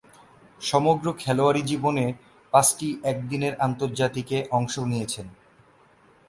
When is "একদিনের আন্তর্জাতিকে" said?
3.03-4.37